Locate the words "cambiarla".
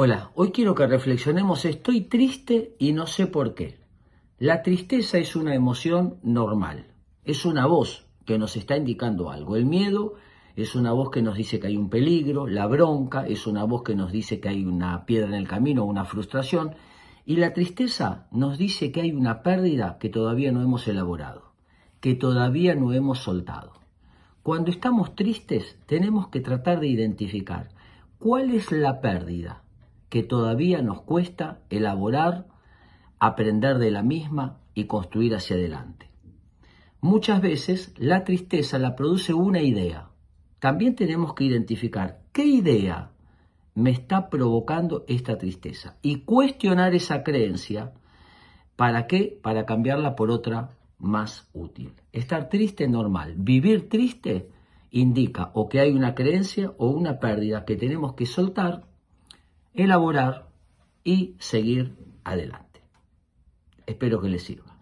49.66-50.16